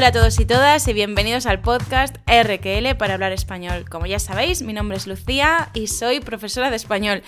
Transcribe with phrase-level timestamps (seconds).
[0.00, 3.84] Hola a todos y todas y bienvenidos al podcast RQL para hablar español.
[3.86, 7.22] Como ya sabéis, mi nombre es Lucía y soy profesora de español.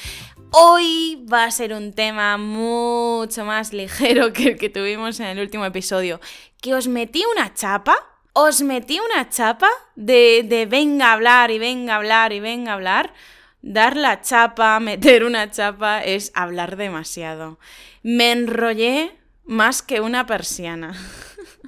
[0.53, 5.41] Hoy va a ser un tema mucho más ligero que el que tuvimos en el
[5.41, 6.19] último episodio.
[6.63, 7.95] Que os metí una chapa,
[8.33, 12.73] os metí una chapa de, de venga a hablar y venga a hablar y venga
[12.73, 13.13] a hablar.
[13.61, 17.59] Dar la chapa, meter una chapa es hablar demasiado.
[18.03, 19.15] Me enrollé
[19.45, 20.97] más que una persiana.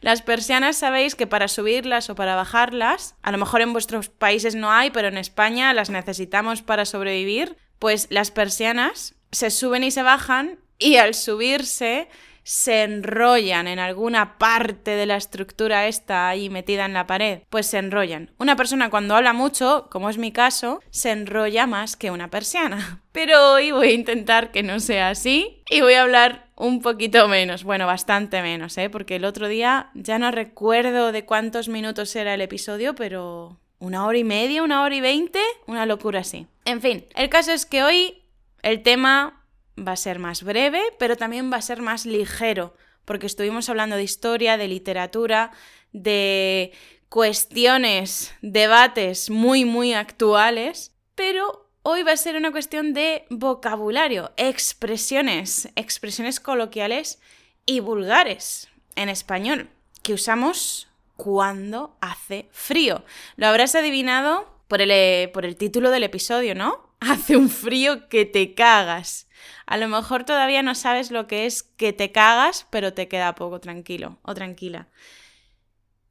[0.00, 4.54] Las persianas sabéis que para subirlas o para bajarlas, a lo mejor en vuestros países
[4.54, 9.90] no hay, pero en España las necesitamos para sobrevivir, pues las persianas se suben y
[9.90, 12.08] se bajan y al subirse
[12.50, 17.66] se enrollan en alguna parte de la estructura esta ahí metida en la pared, pues
[17.66, 18.32] se enrollan.
[18.38, 23.02] Una persona cuando habla mucho, como es mi caso, se enrolla más que una persiana.
[23.12, 27.28] Pero hoy voy a intentar que no sea así y voy a hablar un poquito
[27.28, 28.90] menos, bueno, bastante menos, ¿eh?
[28.90, 34.04] Porque el otro día ya no recuerdo de cuántos minutos era el episodio, pero una
[34.04, 36.48] hora y media, una hora y veinte, una locura así.
[36.64, 38.24] En fin, el caso es que hoy
[38.62, 39.39] el tema
[39.78, 43.96] va a ser más breve, pero también va a ser más ligero, porque estuvimos hablando
[43.96, 45.52] de historia, de literatura,
[45.92, 46.72] de
[47.08, 55.70] cuestiones, debates muy, muy actuales, pero Hoy va a ser una cuestión de vocabulario, expresiones,
[55.76, 57.22] expresiones coloquiales
[57.64, 59.70] y vulgares en español
[60.02, 63.02] que usamos cuando hace frío.
[63.36, 66.94] Lo habrás adivinado por el, por el título del episodio, ¿no?
[67.00, 69.26] Hace un frío que te cagas.
[69.66, 73.34] A lo mejor todavía no sabes lo que es que te cagas, pero te queda
[73.34, 74.88] poco tranquilo o tranquila.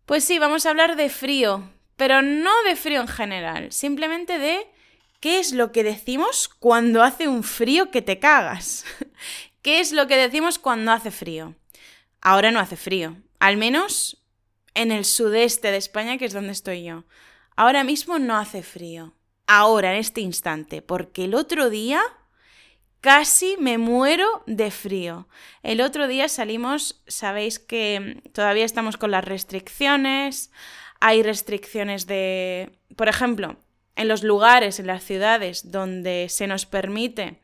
[0.05, 4.67] Pues sí, vamos a hablar de frío, pero no de frío en general, simplemente de
[5.19, 8.85] ¿Qué es lo que decimos cuando hace un frío que te cagas?
[9.61, 11.55] ¿Qué es lo que decimos cuando hace frío?
[12.21, 14.23] Ahora no hace frío, al menos
[14.75, 17.03] en el sudeste de España, que es donde estoy yo.
[17.57, 19.13] Ahora mismo no hace frío.
[19.45, 22.01] Ahora, en este instante, porque el otro día
[23.01, 25.27] casi me muero de frío.
[25.63, 30.51] El otro día salimos, sabéis que todavía estamos con las restricciones,
[30.99, 33.57] hay restricciones de, por ejemplo,
[33.95, 37.41] en los lugares, en las ciudades donde se nos permite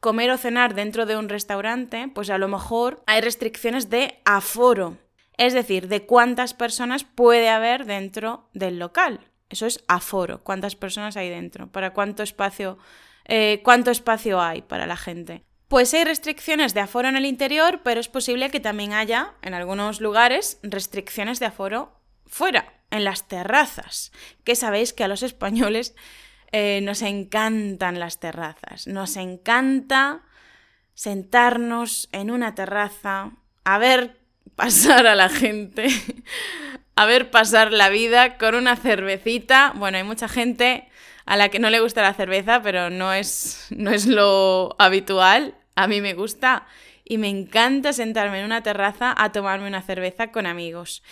[0.00, 4.96] comer o cenar dentro de un restaurante, pues a lo mejor hay restricciones de aforo,
[5.36, 9.20] es decir, de cuántas personas puede haber dentro del local.
[9.48, 12.78] Eso es aforo, cuántas personas hay dentro, para cuánto espacio,
[13.28, 15.44] eh, cuánto espacio hay para la gente.
[15.68, 19.52] Pues hay restricciones de aforo en el interior, pero es posible que también haya, en
[19.52, 24.12] algunos lugares, restricciones de aforo fuera en las terrazas,
[24.44, 25.94] que sabéis que a los españoles
[26.52, 30.22] eh, nos encantan las terrazas, nos encanta
[30.94, 33.32] sentarnos en una terraza,
[33.64, 34.18] a ver
[34.56, 35.88] pasar a la gente,
[36.96, 39.74] a ver pasar la vida con una cervecita.
[39.76, 40.87] Bueno, hay mucha gente
[41.28, 45.54] a la que no le gusta la cerveza, pero no es, no es lo habitual.
[45.76, 46.66] A mí me gusta
[47.04, 51.02] y me encanta sentarme en una terraza a tomarme una cerveza con amigos.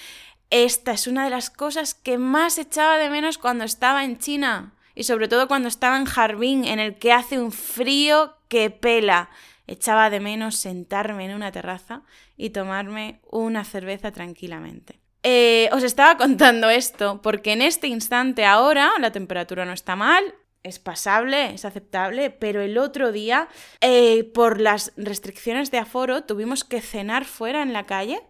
[0.48, 4.72] Esta es una de las cosas que más echaba de menos cuando estaba en China
[4.94, 9.28] y sobre todo cuando estaba en Harbin, en el que hace un frío que pela.
[9.66, 12.04] Echaba de menos sentarme en una terraza
[12.38, 14.98] y tomarme una cerveza tranquilamente.
[15.22, 20.34] Eh, os estaba contando esto porque en este instante ahora la temperatura no está mal,
[20.66, 23.48] es pasable, es aceptable, pero el otro día,
[23.80, 28.20] eh, por las restricciones de aforo, tuvimos que cenar fuera en la calle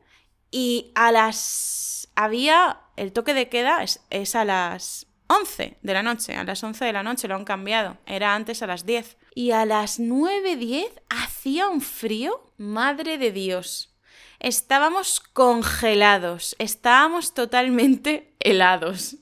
[0.50, 6.34] y a las había, el toque de queda es, a las 11 de la noche,
[6.34, 9.16] a las 11 de la noche lo han cambiado, era antes a las 10.
[9.34, 13.95] Y a las 9.10 hacía un frío, madre de Dios.
[14.40, 19.16] Estábamos congelados, estábamos totalmente helados.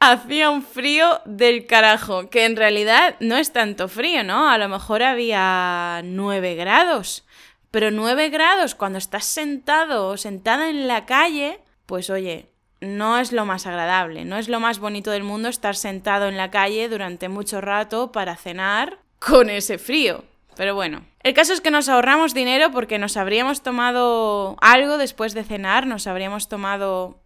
[0.00, 4.48] Hacía un frío del carajo, que en realidad no es tanto frío, ¿no?
[4.48, 7.24] A lo mejor había 9 grados,
[7.70, 12.48] pero 9 grados cuando estás sentado o sentada en la calle pues oye,
[12.80, 16.36] no es lo más agradable, no es lo más bonito del mundo estar sentado en
[16.36, 20.24] la calle durante mucho rato para cenar con ese frío.
[20.56, 25.34] Pero bueno, el caso es que nos ahorramos dinero porque nos habríamos tomado algo después
[25.34, 27.22] de cenar, nos habríamos tomado...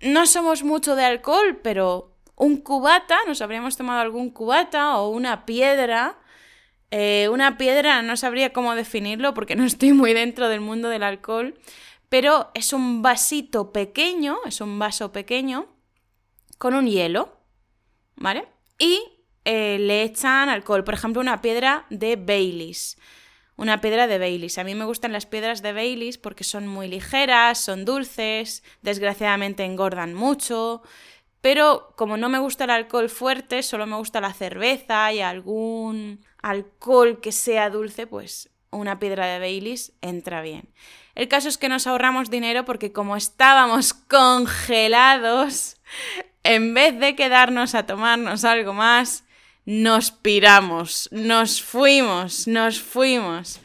[0.00, 5.46] No somos mucho de alcohol, pero un cubata, nos habríamos tomado algún cubata o una
[5.46, 6.18] piedra.
[6.90, 11.02] Eh, una piedra no sabría cómo definirlo porque no estoy muy dentro del mundo del
[11.02, 11.58] alcohol,
[12.08, 15.66] pero es un vasito pequeño, es un vaso pequeño
[16.58, 17.36] con un hielo,
[18.16, 18.46] ¿vale?
[18.78, 19.00] Y
[19.44, 22.96] eh, le echan alcohol, por ejemplo, una piedra de Baileys.
[23.56, 24.58] una piedra de Baileys.
[24.58, 29.64] A mí me gustan las piedras de Baileys porque son muy ligeras, son dulces, desgraciadamente
[29.64, 30.82] engordan mucho,
[31.40, 36.24] pero como no me gusta el alcohol fuerte, solo me gusta la cerveza y algún
[36.42, 40.70] alcohol que sea dulce, pues una piedra de Baileys entra bien.
[41.14, 45.76] El caso es que nos ahorramos dinero porque como estábamos congelados,
[46.42, 49.23] en vez de quedarnos a tomarnos algo más,
[49.66, 53.60] nos piramos, nos fuimos, nos fuimos.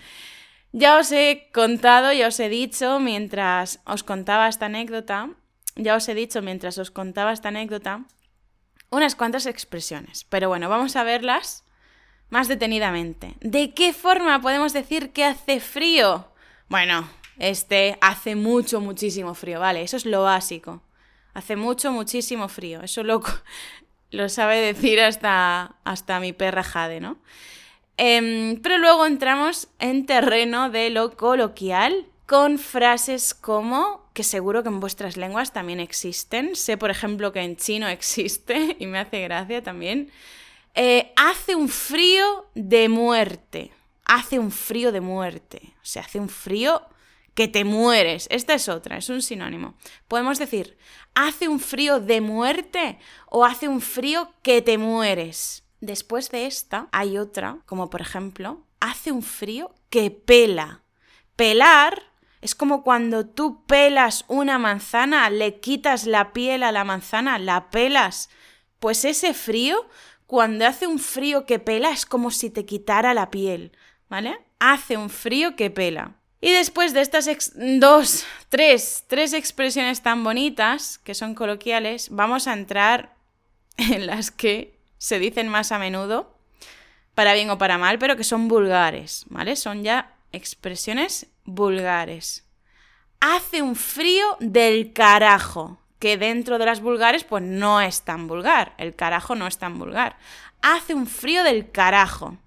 [0.72, 5.30] Ya os he contado, ya os he dicho mientras os contaba esta anécdota,
[5.76, 8.06] ya os he dicho mientras os contaba esta anécdota,
[8.90, 10.26] unas cuantas expresiones.
[10.30, 11.64] Pero bueno, vamos a verlas
[12.30, 13.36] más detenidamente.
[13.42, 16.32] ¿De qué forma podemos decir que hace frío?
[16.68, 17.10] Bueno,
[17.40, 19.82] este hace mucho, muchísimo frío, ¿vale?
[19.82, 20.84] Eso es lo básico.
[21.34, 22.82] Hace mucho, muchísimo frío.
[22.84, 23.22] Eso lo,
[24.12, 27.18] lo sabe decir hasta, hasta mi perra Jade, ¿no?
[27.98, 34.70] Em, pero luego entramos en terreno de lo coloquial con frases como, que seguro que
[34.70, 39.22] en vuestras lenguas también existen, sé por ejemplo que en chino existe y me hace
[39.22, 40.12] gracia también,
[40.76, 43.72] eh, hace un frío de muerte,
[44.06, 46.82] hace un frío de muerte, o sea, hace un frío
[47.40, 48.28] que te mueres.
[48.32, 49.76] Esta es otra, es un sinónimo.
[50.10, 50.78] Podemos decir,
[51.16, 55.64] hace un frío de muerte o hace un frío que te mueres.
[55.80, 60.82] Después de esta hay otra, como por ejemplo, hace un frío que pela.
[61.38, 62.04] Pelar
[62.42, 67.70] es como cuando tú pelas una manzana, le quitas la piel a la manzana, la
[67.70, 68.30] pelas.
[68.82, 69.88] Pues ese frío,
[70.28, 73.72] cuando hace un frío que pela, es como si te quitara la piel,
[74.10, 74.38] ¿vale?
[74.60, 76.19] Hace un frío que pela.
[76.42, 82.54] Y después de estas dos, tres, tres expresiones tan bonitas, que son coloquiales, vamos a
[82.54, 83.16] entrar
[83.78, 86.38] en las que se dicen más a menudo,
[87.14, 89.56] para bien o para mal, pero que son vulgares, ¿vale?
[89.58, 92.46] Son ya expresiones vulgares.
[93.20, 98.74] Hace un frío del carajo, que dentro de las vulgares pues no es tan vulgar,
[98.78, 100.18] el carajo no es tan vulgar.
[100.62, 102.38] Hace un frío del carajo.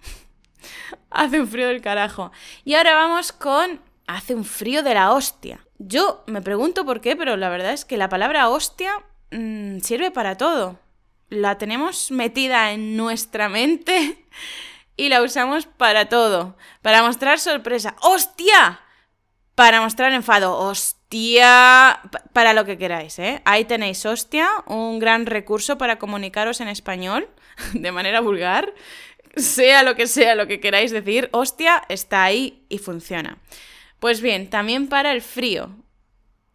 [1.10, 2.32] hace un frío del carajo.
[2.64, 5.64] Y ahora vamos con hace un frío de la hostia.
[5.78, 8.92] Yo me pregunto por qué, pero la verdad es que la palabra hostia
[9.30, 10.78] mm, sirve para todo.
[11.28, 14.26] La tenemos metida en nuestra mente
[14.96, 16.56] y la usamos para todo.
[16.82, 17.96] Para mostrar sorpresa.
[18.02, 18.80] ¡Hostia!
[19.54, 20.58] Para mostrar enfado.
[20.58, 22.00] ¡Hostia!
[22.32, 23.42] Para lo que queráis, ¿eh?
[23.44, 27.28] Ahí tenéis hostia, un gran recurso para comunicaros en español
[27.74, 28.72] de manera vulgar
[29.36, 33.38] sea lo que sea lo que queráis decir, hostia, está ahí y funciona.
[33.98, 35.70] Pues bien, también para el frío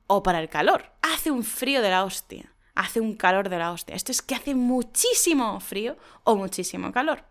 [0.08, 0.92] o para el calor.
[1.02, 3.96] Hace un frío de la hostia, hace un calor de la hostia.
[3.96, 7.24] Esto es que hace muchísimo frío o muchísimo calor.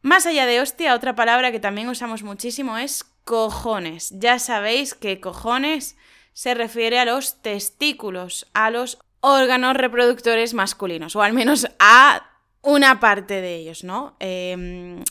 [0.00, 4.10] Más allá de hostia, otra palabra que también usamos muchísimo es cojones.
[4.18, 5.96] Ya sabéis que cojones
[6.32, 12.31] se refiere a los testículos, a los órganos reproductores masculinos, o al menos a
[12.62, 14.16] una parte de ellos, ¿no?
[14.20, 15.02] Em,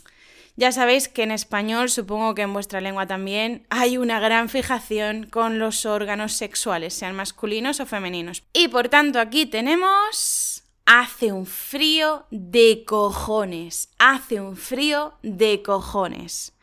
[0.55, 5.27] ya sabéis que en español, supongo que en vuestra lengua también, hay una gran fijación
[5.29, 8.43] con los órganos sexuales, sean masculinos o femeninos.
[8.53, 10.63] Y por tanto aquí tenemos...
[10.83, 13.89] Hace un frío de cojones.
[13.99, 16.53] Hace un frío de cojones.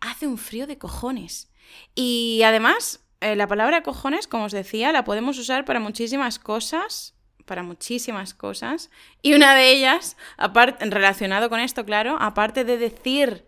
[0.00, 1.50] Hace un frío de cojones.
[1.94, 7.14] Y además, eh, la palabra cojones, como os decía, la podemos usar para muchísimas cosas
[7.44, 8.90] para muchísimas cosas.
[9.22, 10.16] Y una de ellas,
[10.80, 13.46] relacionado con esto, claro, aparte de decir,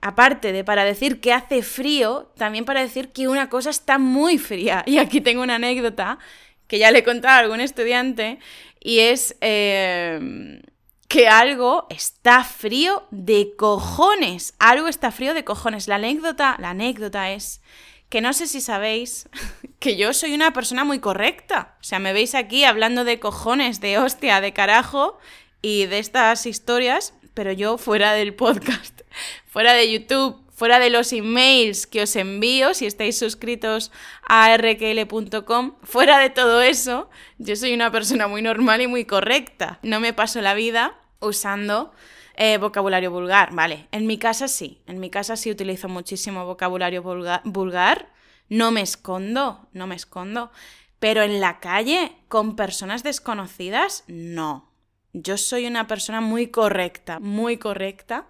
[0.00, 4.38] aparte de para decir que hace frío, también para decir que una cosa está muy
[4.38, 4.84] fría.
[4.86, 6.18] Y aquí tengo una anécdota
[6.66, 8.38] que ya le he contado a algún estudiante,
[8.80, 10.60] y es eh,
[11.08, 14.54] que algo está frío de cojones.
[14.58, 15.88] Algo está frío de cojones.
[15.88, 17.62] La anécdota, la anécdota es
[18.08, 19.28] que no sé si sabéis
[19.78, 21.76] que yo soy una persona muy correcta.
[21.80, 25.18] O sea, me veis aquí hablando de cojones, de hostia, de carajo
[25.62, 29.02] y de estas historias, pero yo fuera del podcast,
[29.46, 33.92] fuera de YouTube, fuera de los emails que os envío si estáis suscritos
[34.26, 39.78] a rkl.com, fuera de todo eso, yo soy una persona muy normal y muy correcta.
[39.82, 41.92] No me paso la vida usando
[42.40, 43.88] eh, vocabulario vulgar, vale.
[43.90, 48.12] En mi casa sí, en mi casa sí utilizo muchísimo vocabulario vulgar,
[48.48, 50.52] No me escondo, no me escondo.
[51.00, 54.70] Pero en la calle, con personas desconocidas, no.
[55.12, 58.28] Yo soy una persona muy correcta, muy correcta.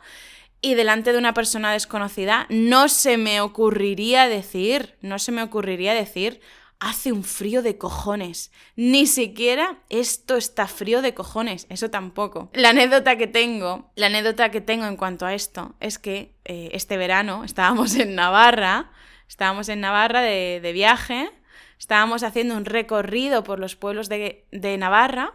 [0.63, 5.93] Y delante de una persona desconocida no se me ocurriría decir, no se me ocurriría
[5.93, 6.41] decir,
[6.81, 8.53] hace un frío de cojones.
[8.77, 12.51] Ni siquiera esto está frío de cojones, eso tampoco.
[12.55, 16.71] La anécdota que tengo, la anécdota que tengo en cuanto a esto es que eh,
[16.73, 18.91] este verano estábamos en Navarra,
[19.29, 21.31] estábamos en Navarra de, viaje,
[21.79, 25.35] estábamos haciendo un recorrido por los pueblos de, de Navarra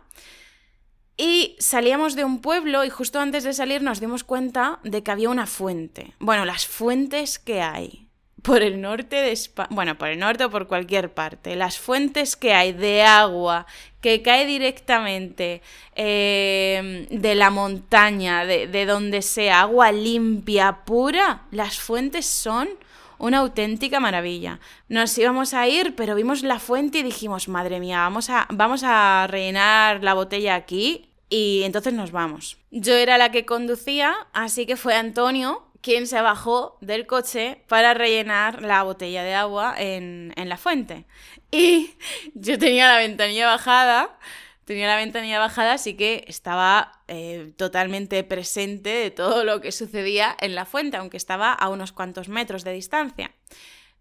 [1.17, 5.11] y salíamos de un pueblo y justo antes de salir nos dimos cuenta de que
[5.11, 6.15] había una fuente.
[6.19, 8.02] Bueno, las fuentes que hay
[8.43, 12.35] por el norte de España, bueno, por el norte o por cualquier parte, las fuentes
[12.35, 13.65] que hay de agua
[14.01, 15.61] que cae directamente
[15.95, 22.69] eh, de la montaña, de, de donde sea, agua limpia, pura, las fuentes son
[23.17, 24.59] una auténtica maravilla.
[24.89, 28.83] Nos íbamos a ir, pero vimos la fuente y dijimos, madre mía, vamos a, vamos
[28.83, 32.57] a rellenar la botella aquí y entonces nos vamos.
[32.71, 37.93] Yo era la que conducía, así que fue Antonio quien se bajó del coche para
[37.93, 41.05] rellenar la botella de agua en, la fuente.
[41.51, 41.91] Y
[42.33, 44.17] yo tenía la ventanilla bajada,
[44.63, 50.35] tenía la ventanilla bajada, así que estaba eh, totalmente presente de todo lo que sucedía
[50.39, 53.31] en la fuente, aunque estaba a unos cuantos metros de distancia.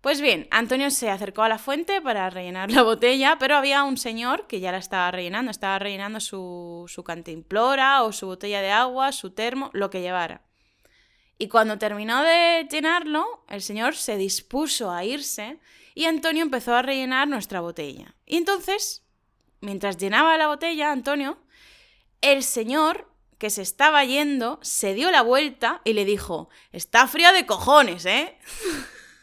[0.01, 3.97] Pues bien, Antonio se acercó a la fuente para rellenar la botella, pero había un
[3.97, 8.71] señor que ya la estaba rellenando, estaba rellenando su, su cantimplora o su botella de
[8.71, 10.43] agua, su termo, lo que llevara.
[11.43, 15.59] Y cuando terminó de llenarlo, el señor se dispuso a irse
[15.93, 18.15] y Antonio empezó a rellenar nuestra botella.
[18.25, 19.03] Y entonces,
[19.61, 21.43] mientras llenaba la botella, Antonio,
[22.21, 27.33] el señor que se estaba yendo se dio la vuelta y le dijo, está fría
[27.33, 28.39] de cojones, ¿eh?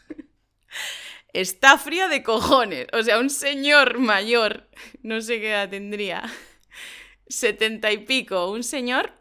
[1.32, 2.86] está fría de cojones.
[2.92, 4.68] O sea, un señor mayor,
[5.02, 6.30] no sé qué edad tendría,
[7.28, 9.19] setenta y pico, un señor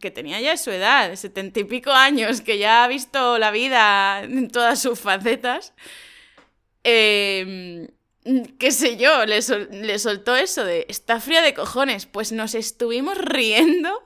[0.00, 4.22] que tenía ya su edad, setenta y pico años, que ya ha visto la vida
[4.22, 5.74] en todas sus facetas,
[6.84, 7.88] eh,
[8.58, 13.18] qué sé yo, le, le soltó eso de, está fría de cojones, pues nos estuvimos
[13.18, 14.04] riendo.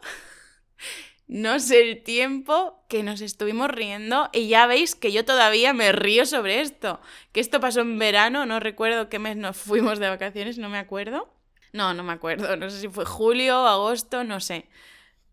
[1.29, 5.93] No sé el tiempo que nos estuvimos riendo y ya veis que yo todavía me
[5.93, 7.03] río sobre esto.
[7.33, 10.79] Que esto pasó en verano, no recuerdo qué mes nos fuimos de vacaciones, no me
[10.79, 11.31] acuerdo.
[11.75, 14.71] No, no me acuerdo, no sé si fue julio, agosto, no sé.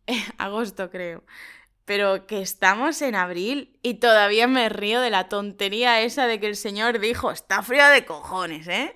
[0.38, 1.24] agosto creo.
[1.86, 6.48] Pero que estamos en abril y todavía me río de la tontería esa de que
[6.48, 8.94] el señor dijo, está frío de cojones, ¿eh?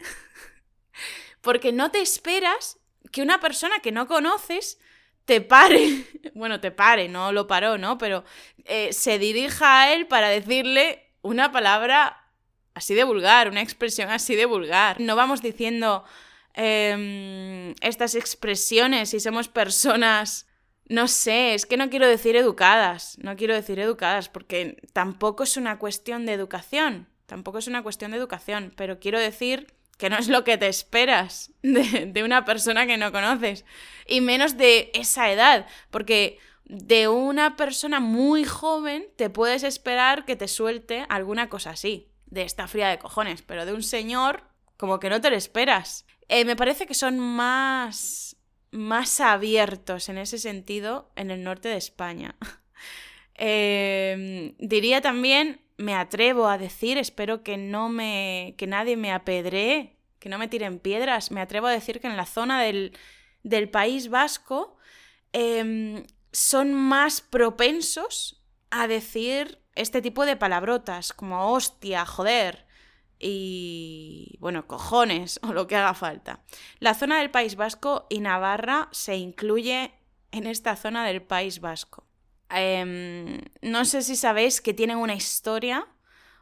[1.42, 2.80] Porque no te esperas
[3.12, 4.80] que una persona que no conoces
[5.26, 8.00] te pare, bueno, te pare, no lo paró, ¿no?
[8.00, 8.24] Pero
[8.66, 12.26] eh, se dirija a él para decirle una palabra
[12.74, 15.00] así de vulgar, una expresión así de vulgar.
[15.00, 16.04] No vamos diciendo
[16.54, 20.49] em, estas expresiones si somos personas
[20.90, 25.56] no sé, es que no quiero decir educadas, no quiero decir educadas, porque tampoco es
[25.56, 30.18] una cuestión de educación, tampoco es una cuestión de educación, pero quiero decir que no
[30.18, 33.66] es lo que te esperas de, una persona que no conoces,
[34.08, 40.36] y menos de esa edad, porque de una persona muy joven te puedes esperar que
[40.36, 44.44] te suelte alguna cosa así, de esta fría de cojones, pero de un señor
[44.78, 46.06] como que no te lo esperas.
[46.30, 48.29] Eh, me parece que son más
[48.72, 52.36] más abiertos en ese sentido en el norte de España.
[53.42, 58.54] Em, diría también, me atrevo a decir, espero que no me.
[58.58, 61.32] que nadie me apedree, que no me tiren piedras.
[61.32, 62.98] Me atrevo a decir que en la zona del,
[63.44, 64.76] del País Vasco
[65.32, 72.66] em, son más propensos a decir este tipo de palabrotas, como hostia, joder,
[73.20, 76.42] y, bueno, cojones o lo que haga falta.
[76.80, 79.92] La zona del País Vasco y Navarra se incluye
[80.32, 82.06] en esta zona del País Vasco.
[82.50, 85.88] Em, no sé si sabéis que tienen una historia,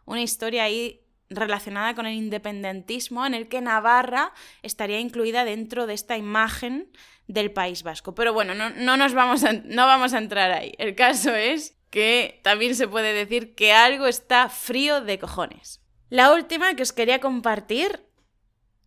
[0.06, 5.94] una historia ahí relacionada con el independentismo, en el que Navarra estaría incluida dentro de
[5.94, 6.90] esta imagen
[7.28, 8.16] del País Vasco.
[8.16, 10.74] Pero bueno, no, no nos vamos no vamos a entrar ahí.
[10.78, 15.82] El caso es que también se puede decir que algo está frío de cojones.
[16.10, 18.02] La última que os quería compartir,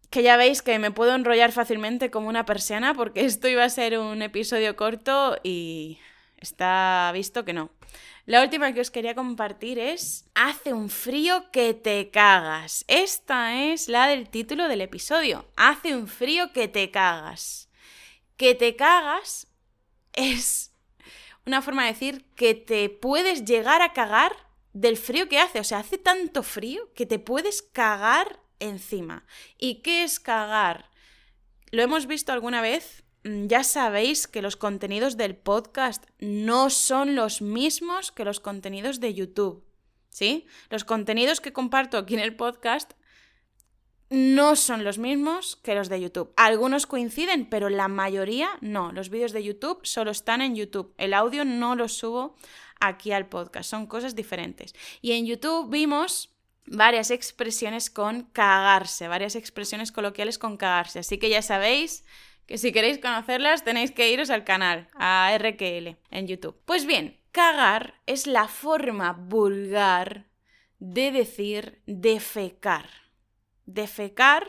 [0.08, 3.68] que ya veis que me puedo enrollar fácilmente como una persiana porque esto iba a
[3.68, 5.98] ser un episodio corto y
[6.38, 7.70] está visto que no.
[8.24, 12.84] La última que os quería compartir es Hace un frío que te cagas.
[12.86, 15.46] Esta es la del título del episodio.
[15.56, 17.68] Hace un frío que te cagas.
[18.36, 19.48] Que te cagas
[20.12, 20.72] es
[21.44, 25.60] una forma de decir que te puedes llegar a cagar del frío que hace.
[25.60, 29.24] O sea, hace tanto frío que te puedes cagar encima.
[29.58, 30.90] ¿Y qué es cagar?
[31.70, 33.04] ¿Lo hemos visto alguna vez?
[33.24, 39.00] Mm, ya sabéis que los contenidos del podcast no son los mismos que los contenidos
[39.00, 39.64] de YouTube.
[40.08, 40.46] ¿Sí?
[40.70, 42.94] Los contenidos que comparto aquí en el podcast
[44.10, 46.32] no son los mismos que los de YouTube.
[46.36, 48.90] Algunos coinciden, pero la mayoría no.
[48.90, 50.92] Los vídeos de YouTube solo están en YouTube.
[50.98, 52.34] El audio no lo subo
[52.80, 53.70] aquí al podcast.
[53.70, 54.74] Son cosas diferentes.
[55.00, 56.30] Y en YouTube vimos
[56.66, 61.00] varias expresiones con cagarse, varias expresiones coloquiales con cagarse.
[61.00, 62.04] Así que ya sabéis
[62.46, 66.56] que si queréis conocerlas tenéis que iros al canal, a RQL, en YouTube.
[66.64, 70.26] Pues bien, cagar es la forma vulgar
[70.78, 72.88] de decir defecar.
[73.66, 74.48] Defecar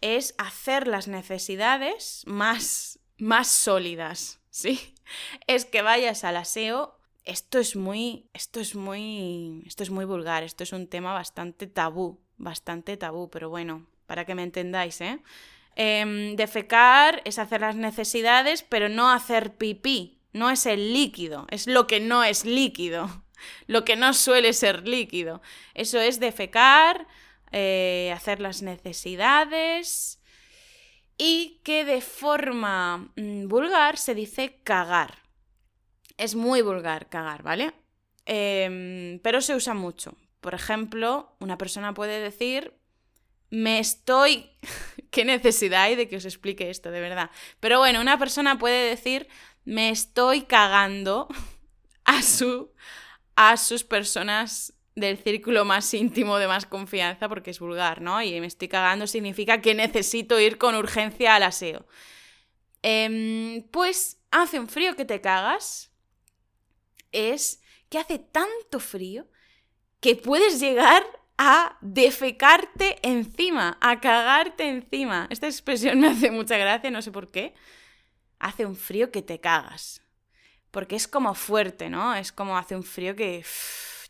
[0.00, 4.94] es hacer las necesidades más, más sólidas, ¿sí?
[5.48, 6.99] Es que vayas al aseo.
[7.24, 8.28] Esto es muy.
[8.32, 9.62] Esto es muy.
[9.66, 10.42] Esto es muy vulgar.
[10.42, 12.20] Esto es un tema bastante tabú.
[12.36, 15.20] Bastante tabú, pero bueno, para que me entendáis, ¿eh?
[15.76, 20.18] eh defecar es hacer las necesidades, pero no hacer pipí.
[20.32, 23.24] No es el líquido, es lo que no es líquido
[23.66, 25.42] lo que no suele ser líquido.
[25.74, 27.06] Eso es defecar,
[27.52, 30.20] eh, hacer las necesidades
[31.18, 35.18] y que de forma mm, vulgar se dice cagar.
[36.20, 37.72] Es muy vulgar cagar, ¿vale?
[38.26, 40.14] Em, pero se usa mucho.
[40.42, 42.74] Por ejemplo, una persona puede decir,
[43.48, 44.50] me estoy...
[45.10, 47.30] ¿Qué necesidad hay de que os explique esto, de verdad?
[47.58, 49.28] Pero bueno, una persona puede decir,
[49.64, 51.26] me estoy cagando
[52.04, 52.70] a su
[53.34, 58.20] a sus personas del círculo más íntimo de más confianza porque es vulgar, ¿no?
[58.20, 61.86] Y me estoy cagando significa que necesito ir con urgencia al aseo.
[62.82, 65.89] Em, pues hace un frío que te cagas.
[67.12, 69.26] Es que hace tanto frío
[70.00, 71.04] que puedes llegar
[71.36, 75.26] a defecarte encima, a cagarte encima.
[75.30, 77.54] Esta expresión me hace mucha gracia, no sé por qué.
[78.38, 80.02] Hace un frío que te cagas
[80.70, 82.14] porque es como fuerte, ¿no?
[82.14, 83.44] Es como hace un frío que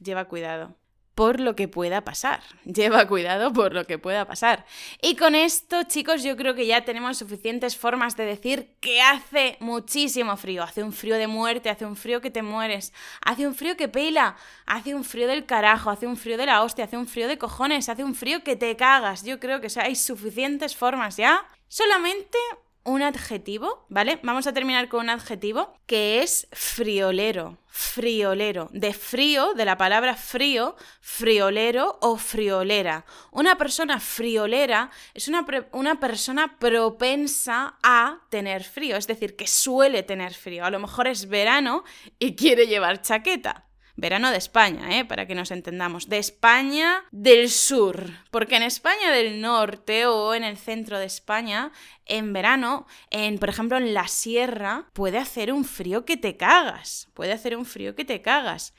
[0.01, 0.77] lleva cuidado
[1.15, 2.43] por lo que pueda pasar.
[2.65, 4.65] Lleva cuidado por lo que pueda pasar.
[5.03, 9.57] Y con esto, chicos, yo creo que ya tenemos suficientes formas de decir que hace
[9.61, 10.63] muchísimo frío.
[10.63, 12.93] Hace un frío de muerte, hace un frío que te mueres,
[13.25, 14.37] hace un frío que pela,
[14.67, 17.39] hace un frío del carajo, hace un frío de la hostia, hace un frío de
[17.39, 19.25] cojones, hace un frío que te cagas.
[19.25, 21.47] Yo creo que hay suficientes formas ya.
[21.69, 22.39] Solamente
[22.85, 24.19] un adjetivo, ¿vale?
[24.23, 30.17] Vamos a terminar con un adjetivo que es friolero, friolero, de frío, de la palabra
[30.17, 33.05] frío, friolero o friolera.
[33.31, 40.03] Una persona friolera es una, una, persona propensa a tener frío, es decir, que suele
[40.03, 40.65] tener frío.
[40.65, 41.85] A lo mejor es verano
[42.19, 43.70] y quiere llevar chaqueta.
[44.01, 45.05] Verano de España, ¿eh?
[45.05, 46.09] para que nos entendamos.
[46.09, 48.11] De España del sur.
[48.31, 51.71] Porque en España del norte o en el centro de España,
[52.07, 57.09] en verano, en, por ejemplo, en la sierra, puede hacer un frío que te cagas.
[57.15, 58.75] Puede hacer un frío que te cagas.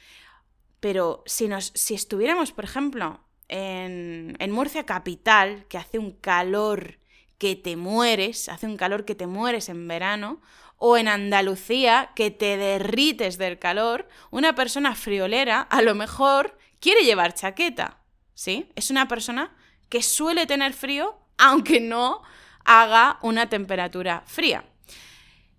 [0.79, 6.97] Pero si, nos, si estuviéramos, por ejemplo, en, en Murcia capital, que hace un calor
[7.37, 10.41] que te mueres, hace un calor que te mueres en verano,
[10.83, 17.03] o en Andalucía, que te derrites del calor, una persona friolera a lo mejor quiere
[17.03, 17.99] llevar chaqueta,
[18.33, 18.67] ¿sí?
[18.75, 19.55] Es una persona
[19.89, 22.23] que suele tener frío, aunque no
[22.65, 24.65] haga una temperatura fría.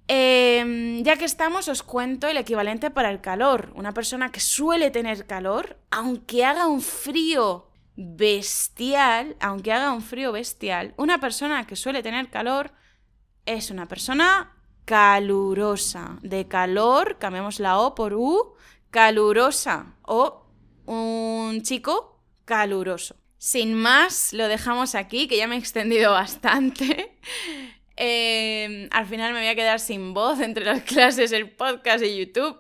[0.08, 3.70] Em, ya que estamos, os cuento el equivalente para el calor.
[3.76, 10.32] Una persona que suele tener calor, aunque haga un frío bestial, aunque haga un frío
[10.32, 12.72] bestial, una persona que suele tener calor
[13.46, 16.18] es una persona calurosa.
[16.22, 18.54] De calor, cambiamos la O por U,
[18.90, 19.94] calurosa.
[20.02, 20.46] O
[20.86, 23.16] un chico caluroso.
[23.38, 27.18] Sin más, lo dejamos aquí, que ya me he extendido bastante.
[27.94, 32.16] Em, al final me voy a quedar sin voz entre las clases, el podcast y
[32.16, 32.58] YouTube.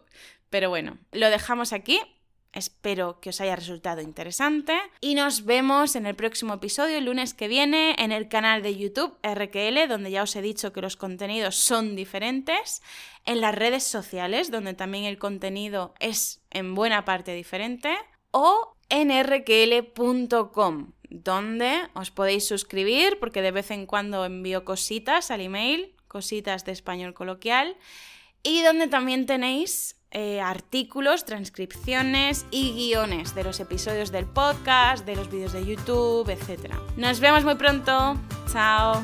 [0.50, 1.98] Pero bueno, lo dejamos aquí.
[2.52, 4.78] Espero que os haya resultado interesante.
[5.00, 8.76] Y nos vemos en el próximo episodio el lunes que viene en el canal de
[8.76, 12.82] YouTube RQL, donde ya os he dicho que los contenidos son diferentes,
[13.24, 17.96] en las redes sociales, donde también el contenido es en buena parte diferente,
[18.32, 25.40] o en rql.com, donde os podéis suscribir porque de vez en cuando envío cositas al
[25.40, 27.78] email, cositas de español coloquial,
[28.42, 35.16] y donde también tenéis eh, artículos, transcripciones y guiones de los episodios del podcast, de
[35.16, 36.74] los vídeos de YouTube, etc.
[36.96, 38.16] Nos vemos muy pronto.
[38.52, 39.02] Chao.